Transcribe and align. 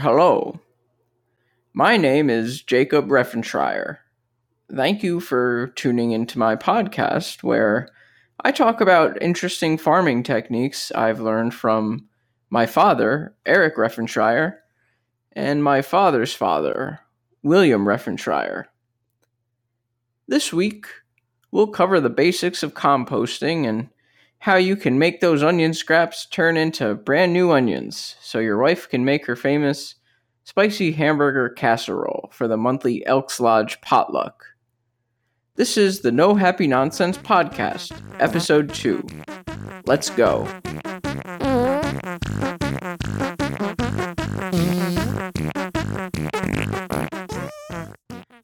Hello. 0.00 0.60
My 1.74 1.96
name 1.96 2.30
is 2.30 2.62
Jakob 2.62 3.08
Reffenschreier. 3.08 3.98
Thank 4.72 5.02
you 5.02 5.18
for 5.18 5.72
tuning 5.74 6.12
into 6.12 6.38
my 6.38 6.54
podcast 6.54 7.42
where 7.42 7.88
I 8.40 8.52
talk 8.52 8.80
about 8.80 9.20
interesting 9.20 9.76
farming 9.76 10.22
techniques 10.22 10.92
I've 10.92 11.18
learned 11.18 11.52
from 11.52 12.06
my 12.48 12.64
father, 12.64 13.34
Eric 13.44 13.74
Reffenschreier, 13.76 14.58
and 15.32 15.64
my 15.64 15.82
father's 15.82 16.32
father, 16.32 17.00
William 17.42 17.84
Reffenschreier. 17.84 18.66
This 20.28 20.52
week, 20.52 20.86
we'll 21.50 21.72
cover 21.72 21.98
the 21.98 22.08
basics 22.08 22.62
of 22.62 22.72
composting 22.72 23.66
and 23.68 23.88
how 24.40 24.56
you 24.56 24.76
can 24.76 24.98
make 24.98 25.20
those 25.20 25.42
onion 25.42 25.74
scraps 25.74 26.24
turn 26.26 26.56
into 26.56 26.94
brand 26.94 27.32
new 27.32 27.50
onions 27.50 28.16
so 28.20 28.38
your 28.38 28.58
wife 28.58 28.88
can 28.88 29.04
make 29.04 29.26
her 29.26 29.34
famous 29.34 29.96
spicy 30.44 30.92
hamburger 30.92 31.48
casserole 31.48 32.30
for 32.32 32.46
the 32.46 32.56
monthly 32.56 33.04
Elks 33.04 33.40
Lodge 33.40 33.80
potluck. 33.80 34.44
This 35.56 35.76
is 35.76 36.00
the 36.00 36.12
No 36.12 36.36
Happy 36.36 36.68
Nonsense 36.68 37.18
Podcast, 37.18 38.00
Episode 38.20 38.72
2. 38.72 39.04
Let's 39.86 40.08
go. 40.10 40.46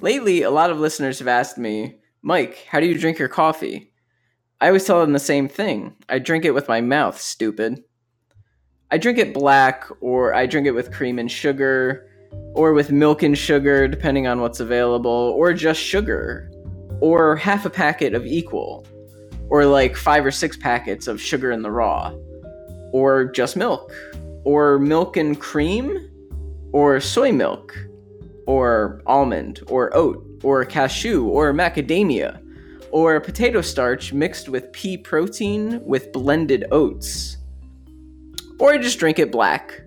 Lately, 0.00 0.42
a 0.42 0.50
lot 0.50 0.70
of 0.70 0.80
listeners 0.80 1.20
have 1.20 1.28
asked 1.28 1.58
me, 1.58 2.00
Mike, 2.22 2.66
how 2.68 2.80
do 2.80 2.86
you 2.86 2.98
drink 2.98 3.20
your 3.20 3.28
coffee? 3.28 3.92
I 4.58 4.68
always 4.68 4.84
tell 4.84 5.00
them 5.00 5.12
the 5.12 5.18
same 5.18 5.48
thing. 5.48 5.96
I 6.08 6.18
drink 6.18 6.46
it 6.46 6.54
with 6.54 6.66
my 6.66 6.80
mouth, 6.80 7.20
stupid. 7.20 7.84
I 8.90 8.96
drink 8.96 9.18
it 9.18 9.34
black, 9.34 9.84
or 10.00 10.34
I 10.34 10.46
drink 10.46 10.66
it 10.66 10.70
with 10.70 10.92
cream 10.92 11.18
and 11.18 11.30
sugar, 11.30 12.08
or 12.54 12.72
with 12.72 12.90
milk 12.90 13.22
and 13.22 13.36
sugar, 13.36 13.86
depending 13.86 14.26
on 14.26 14.40
what's 14.40 14.60
available, 14.60 15.10
or 15.36 15.52
just 15.52 15.78
sugar, 15.78 16.50
or 17.02 17.36
half 17.36 17.66
a 17.66 17.70
packet 17.70 18.14
of 18.14 18.24
equal, 18.24 18.86
or 19.50 19.66
like 19.66 19.94
five 19.94 20.24
or 20.24 20.30
six 20.30 20.56
packets 20.56 21.06
of 21.06 21.20
sugar 21.20 21.50
in 21.50 21.60
the 21.60 21.70
raw, 21.70 22.14
or 22.92 23.26
just 23.26 23.56
milk, 23.56 23.92
or 24.44 24.78
milk 24.78 25.18
and 25.18 25.38
cream, 25.38 26.10
or 26.72 26.98
soy 26.98 27.30
milk, 27.30 27.76
or 28.46 29.02
almond, 29.04 29.60
or 29.68 29.94
oat, 29.94 30.24
or 30.42 30.64
cashew, 30.64 31.26
or 31.26 31.52
macadamia 31.52 32.40
or 32.96 33.20
potato 33.20 33.60
starch 33.60 34.14
mixed 34.14 34.48
with 34.48 34.72
pea 34.72 34.96
protein 34.96 35.84
with 35.84 36.10
blended 36.12 36.64
oats. 36.70 37.36
Or 38.58 38.72
I 38.72 38.78
just 38.78 38.98
drink 38.98 39.18
it 39.18 39.30
black. 39.30 39.82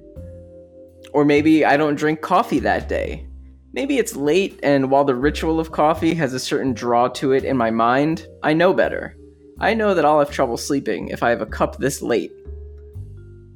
Or 1.12 1.26
maybe 1.26 1.66
I 1.66 1.76
don't 1.76 1.96
drink 1.96 2.22
coffee 2.22 2.60
that 2.60 2.88
day. 2.88 3.26
Maybe 3.74 3.98
it's 3.98 4.16
late, 4.16 4.60
and 4.62 4.92
while 4.92 5.06
the 5.06 5.16
ritual 5.16 5.60
of 5.60 5.72
coffee 5.72 6.14
has 6.14 6.36
a 6.36 6.40
certain 6.40 6.72
draw 6.72 7.08
to 7.08 7.32
it 7.32 7.44
in 7.44 7.58
my 7.58 7.72
mind, 7.72 8.28
I 8.44 8.54
know 8.54 8.76
better. 8.76 9.18
I 9.60 9.74
know 9.74 9.96
that 9.96 10.06
I'll 10.06 10.20
have 10.20 10.30
trouble 10.30 10.58
sleeping 10.58 11.08
if 11.08 11.24
I 11.24 11.32
have 11.32 11.42
a 11.42 11.48
cup 11.48 11.78
this 11.78 12.04
late. 12.04 12.32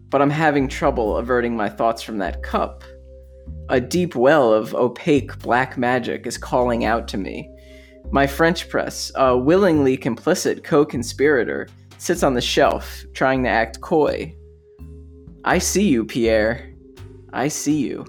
But 0.10 0.24
I'm 0.24 0.32
having 0.32 0.68
trouble 0.68 1.18
averting 1.18 1.56
my 1.56 1.70
thoughts 1.70 2.02
from 2.02 2.18
that 2.18 2.42
cup. 2.42 2.84
A 3.70 3.80
deep 3.80 4.16
well 4.16 4.52
of 4.52 4.74
opaque 4.74 5.38
black 5.38 5.78
magic 5.78 6.26
is 6.26 6.40
calling 6.40 6.86
out 6.86 7.08
to 7.10 7.20
me, 7.20 7.53
my 8.12 8.28
French 8.28 8.70
press, 8.70 9.12
a 9.16 9.38
willingly 9.38 9.98
complicit 9.98 10.64
co 10.64 10.86
conspirator, 10.86 11.68
sits 11.98 12.24
on 12.24 12.34
the 12.34 12.42
shelf, 12.42 13.06
trying 13.14 13.44
to 13.44 13.50
act 13.50 13.82
coy. 13.82 14.36
I 15.46 15.58
see 15.58 15.88
you, 15.88 16.06
Pierre. 16.06 16.74
I 17.34 17.48
see 17.48 17.80
you. 17.80 18.06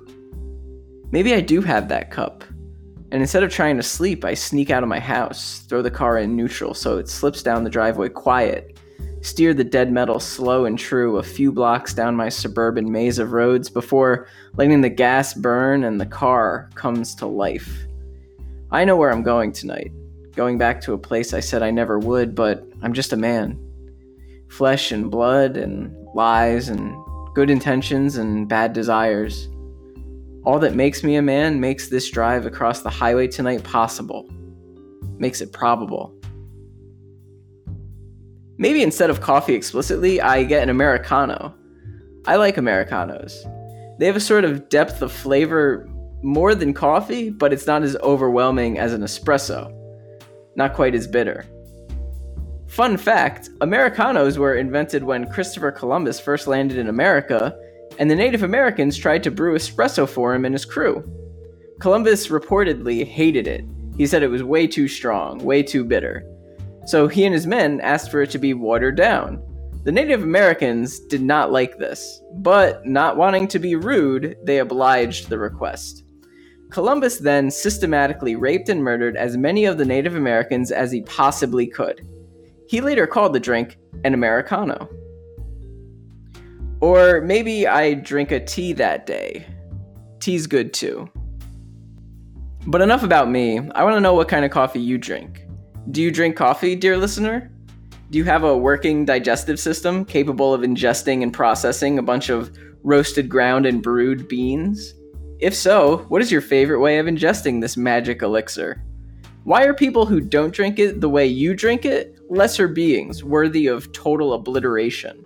Maybe 1.11 1.35
I 1.35 1.41
do 1.41 1.61
have 1.61 1.89
that 1.89 2.11
cup. 2.11 2.45
And 3.13 3.23
instead 3.23 3.45
of 3.45 3.53
trying 3.53 3.77
to 3.77 3.83
sleep, 3.83 4.25
I 4.25 4.35
sneak 4.35 4.71
out 4.71 4.83
of 4.83 4.89
my 4.89 4.99
house, 4.99 5.61
throw 5.69 5.83
the 5.83 5.91
car 5.91 6.19
in 6.19 6.35
neutral 6.35 6.75
so 6.75 6.99
it 6.99 7.09
slips 7.09 7.43
down 7.43 7.63
the 7.63 7.71
driveway 7.71 8.09
quiet, 8.09 8.79
steer 9.21 9.55
the 9.55 9.65
dead 9.65 9.93
metal 9.93 10.19
slow 10.19 10.65
and 10.65 10.79
true 10.79 11.19
a 11.19 11.23
few 11.23 11.53
blocks 11.53 11.95
down 11.95 12.17
my 12.17 12.29
suburban 12.29 12.91
maze 12.91 13.19
of 13.19 13.33
roads 13.33 13.71
before 13.71 14.27
letting 14.57 14.81
the 14.81 14.89
gas 14.89 15.33
burn 15.33 15.85
and 15.85 16.01
the 16.01 16.07
car 16.07 16.69
comes 16.75 17.15
to 17.15 17.27
life. 17.27 17.87
I 18.75 18.85
know 18.85 18.97
where 18.97 19.13
I'm 19.13 19.23
going 19.23 19.53
tonight. 19.53 19.93
Going 20.35 20.59
back 20.59 20.81
to 20.81 20.95
a 20.95 20.99
place 20.99 21.33
I 21.33 21.39
said 21.39 21.63
I 21.63 21.71
never 21.71 21.97
would, 21.97 22.35
but 22.35 22.67
I'm 22.83 22.93
just 22.93 23.13
a 23.13 23.17
man. 23.17 23.57
Flesh 24.49 24.91
and 24.91 25.13
blood 25.13 25.57
and 25.57 25.95
lies 26.13 26.69
and 26.69 26.93
good 27.37 27.51
intentions 27.51 28.17
and 28.17 28.49
bad 28.49 28.73
desires. 28.73 29.49
All 30.43 30.59
that 30.59 30.75
makes 30.75 31.05
me 31.05 31.15
a 31.15 31.23
man 31.23 31.61
makes 31.61 31.89
this 31.89 32.11
drive 32.11 32.47
across 32.47 32.83
the 32.83 32.91
highway 32.91 33.29
tonight 33.29 33.63
possible, 33.63 34.29
makes 35.19 35.41
it 35.41 35.53
probable. 35.53 36.13
Maybe 38.59 38.83
instead 38.83 39.09
of 39.09 39.21
coffee 39.21 39.55
explicitly, 39.55 40.21
I 40.21 40.43
get 40.43 40.65
an 40.65 40.69
Americano. 40.69 41.55
I 42.27 42.35
like 42.35 42.57
Americanos. 42.57 43.47
They 44.01 44.07
have 44.07 44.17
a 44.17 44.21
sort 44.21 44.45
of 44.45 44.69
depth 44.69 45.01
of 45.01 45.13
flavor 45.13 45.89
more 46.25 46.55
than 46.55 46.73
coffee, 46.73 47.31
but 47.31 47.53
it's 47.53 47.67
not 47.67 47.83
as 47.83 47.97
overwhelming 47.97 48.79
as 48.79 48.93
an 48.93 49.03
espresso. 49.03 49.73
Not 50.57 50.75
quite 50.75 50.95
as 50.95 51.07
bitter. 51.07 51.45
Fun 52.67 52.97
fact 52.97 53.51
Americanos 53.61 54.39
were 54.39 54.57
invented 54.57 55.05
when 55.05 55.31
Christopher 55.31 55.71
Columbus 55.71 56.19
first 56.19 56.47
landed 56.47 56.79
in 56.79 56.89
America, 56.89 57.57
and 57.99 58.11
the 58.11 58.17
Native 58.17 58.43
Americans 58.43 58.97
tried 58.97 59.23
to 59.23 59.31
brew 59.31 59.55
espresso 59.55 60.09
for 60.09 60.35
him 60.35 60.45
and 60.45 60.55
his 60.55 60.65
crew. 60.65 61.05
Columbus 61.81 62.29
reportedly 62.29 63.07
hated 63.07 63.47
it. 63.47 63.65
He 63.97 64.07
said 64.07 64.23
it 64.23 64.29
was 64.29 64.43
way 64.43 64.67
too 64.67 64.89
strong, 64.89 65.39
way 65.39 65.63
too 65.63 65.85
bitter. 65.85 66.25
So 66.87 67.07
he 67.07 67.25
and 67.25 67.35
his 67.35 67.47
men 67.47 67.81
asked 67.81 68.11
for 68.11 68.23
it 68.23 68.31
to 68.31 68.39
be 68.39 68.55
watered 68.55 68.97
down. 68.97 69.43
The 69.85 69.93
Native 69.93 70.23
Americans 70.23 70.99
did 70.99 71.21
not 71.21 71.53
like 71.53 71.79
this, 71.79 72.23
but 72.37 72.87
not 72.87 73.19
wanting 73.19 73.47
to 73.49 73.59
be 73.59 73.77
rude, 73.77 74.37
they 74.43 74.59
obliged 74.59 75.29
the 75.29 75.39
request. 75.39 76.04
Columbus 76.71 77.19
then 77.19 77.51
systematically 77.51 78.37
raped 78.37 78.69
and 78.69 78.83
murdered 78.83 79.17
as 79.17 79.37
many 79.37 79.65
of 79.65 79.79
the 79.79 79.85
Native 79.85 80.17
Americans 80.17 80.71
as 80.71 80.91
he 80.91 81.03
possibly 81.03 81.67
could. 81.67 82.07
He 82.67 82.81
later 82.81 83.07
called 83.07 83.33
the 83.33 83.41
drink 83.41 83.77
an 84.05 84.15
Americano. 84.15 84.89
Or 86.81 87.21
maybe 87.21 87.67
I 87.67 87.95
drink 87.95 88.31
a 88.31 88.45
tea 88.45 88.73
that 88.75 89.07
day. 89.07 89.47
Tea's 90.21 90.47
good 90.47 90.73
too. 90.73 91.09
But 92.67 92.81
enough 92.81 93.03
about 93.03 93.31
me. 93.31 93.59
I 93.59 93.85
want 93.85 93.95
to 93.95 94.01
know 94.01 94.15
what 94.15 94.29
kind 94.29 94.45
of 94.45 94.51
coffee 94.51 94.81
you 94.81 94.99
drink. 94.99 95.47
Do 95.91 96.03
you 96.03 96.11
drink 96.11 96.35
coffee, 96.35 96.75
dear 96.75 96.97
listener? 96.97 97.51
Do 98.11 98.19
you 98.19 98.25
have 98.25 98.45
a 98.45 98.57
working 98.57 99.05
digestive 99.05 99.61
system 99.61 100.05
capable 100.05 100.55
of 100.55 100.63
ingesting 100.63 101.23
and 101.23 101.33
processing 101.33 101.99
a 101.99 102.03
bunch 102.03 102.31
of 102.31 102.57
roasted 102.83 103.29
ground 103.29 103.67
and 103.67 103.83
brewed 103.83 104.29
beans? 104.29 104.95
If 105.45 105.55
so, 105.55 105.99
what 106.09 106.23
is 106.23 106.33
your 106.33 106.41
favorite 106.41 106.81
way 106.81 106.97
of 106.97 107.05
ingesting 107.05 107.61
this 107.61 107.77
magic 107.77 108.23
elixir? 108.23 108.83
Why 109.43 109.65
are 109.65 109.75
people 109.75 110.07
who 110.07 110.19
don't 110.19 110.55
drink 110.55 110.79
it 110.79 111.03
the 111.03 111.09
way 111.11 111.27
you 111.27 111.55
drink 111.55 111.85
it 111.85 112.19
lesser 112.31 112.67
beings 112.67 113.23
worthy 113.23 113.67
of 113.67 113.93
total 113.93 114.33
obliteration? 114.33 115.23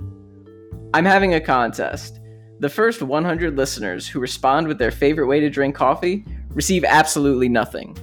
I'm 0.93 1.05
having 1.05 1.34
a 1.34 1.41
contest. 1.41 2.19
The 2.59 2.69
first 2.69 3.01
100 3.01 3.56
listeners 3.56 4.09
who 4.09 4.19
respond 4.19 4.67
with 4.67 4.79
their 4.79 4.91
favorite 4.91 5.29
way 5.29 5.39
to 5.39 5.49
drink 5.49 5.77
coffee 5.77 6.25
receive 6.50 6.83
absolutely 6.83 7.49
nothing. 7.49 7.97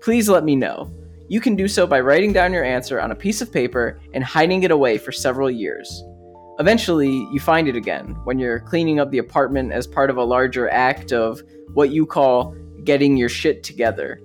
Please 0.00 0.28
let 0.28 0.42
me 0.42 0.56
know. 0.56 0.92
You 1.28 1.40
can 1.40 1.54
do 1.54 1.68
so 1.68 1.86
by 1.86 2.00
writing 2.00 2.32
down 2.32 2.52
your 2.52 2.64
answer 2.64 3.00
on 3.00 3.12
a 3.12 3.14
piece 3.14 3.40
of 3.40 3.52
paper 3.52 4.00
and 4.14 4.24
hiding 4.24 4.64
it 4.64 4.72
away 4.72 4.98
for 4.98 5.12
several 5.12 5.48
years. 5.48 6.02
Eventually, 6.58 7.26
you 7.32 7.40
find 7.40 7.66
it 7.66 7.76
again 7.76 8.14
when 8.24 8.38
you're 8.38 8.60
cleaning 8.60 9.00
up 9.00 9.10
the 9.10 9.18
apartment 9.18 9.72
as 9.72 9.86
part 9.86 10.10
of 10.10 10.18
a 10.18 10.24
larger 10.24 10.68
act 10.68 11.10
of 11.10 11.42
what 11.72 11.90
you 11.90 12.04
call 12.04 12.54
getting 12.84 13.16
your 13.16 13.30
shit 13.30 13.62
together. 13.62 14.20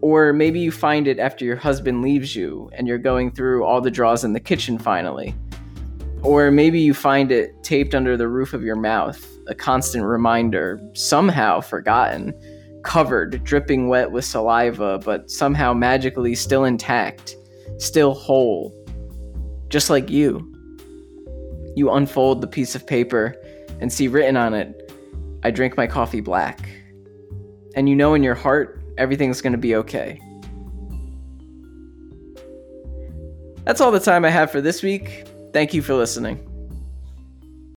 Or 0.00 0.32
maybe 0.32 0.60
you 0.60 0.72
find 0.72 1.06
it 1.06 1.18
after 1.18 1.44
your 1.44 1.56
husband 1.56 2.00
leaves 2.02 2.34
you 2.34 2.70
and 2.72 2.88
you're 2.88 2.96
going 2.96 3.32
through 3.32 3.64
all 3.64 3.82
the 3.82 3.90
drawers 3.90 4.24
in 4.24 4.32
the 4.32 4.40
kitchen 4.40 4.78
finally. 4.78 5.34
Or 6.22 6.50
maybe 6.50 6.80
you 6.80 6.94
find 6.94 7.30
it 7.30 7.62
taped 7.62 7.94
under 7.94 8.16
the 8.16 8.28
roof 8.28 8.54
of 8.54 8.62
your 8.62 8.76
mouth, 8.76 9.26
a 9.46 9.54
constant 9.54 10.04
reminder, 10.04 10.80
somehow 10.94 11.60
forgotten, 11.60 12.32
covered, 12.82 13.44
dripping 13.44 13.88
wet 13.88 14.10
with 14.10 14.24
saliva, 14.24 14.98
but 15.04 15.30
somehow 15.30 15.74
magically 15.74 16.34
still 16.34 16.64
intact, 16.64 17.36
still 17.76 18.14
whole, 18.14 18.72
just 19.68 19.90
like 19.90 20.08
you 20.08 20.54
you 21.78 21.90
unfold 21.90 22.40
the 22.40 22.46
piece 22.46 22.74
of 22.74 22.86
paper 22.86 23.34
and 23.80 23.92
see 23.92 24.08
written 24.08 24.36
on 24.36 24.52
it, 24.52 24.92
I 25.44 25.50
drink 25.50 25.76
my 25.76 25.86
coffee 25.86 26.20
black. 26.20 26.68
And 27.74 27.88
you 27.88 27.94
know 27.94 28.14
in 28.14 28.22
your 28.22 28.34
heart, 28.34 28.82
everything's 28.98 29.40
going 29.40 29.52
to 29.52 29.58
be 29.58 29.74
okay. 29.76 30.20
That's 33.64 33.80
all 33.80 33.90
the 33.90 34.00
time 34.00 34.24
I 34.24 34.30
have 34.30 34.50
for 34.50 34.60
this 34.60 34.82
week. 34.82 35.26
Thank 35.52 35.74
you 35.74 35.82
for 35.82 35.94
listening. 35.94 36.47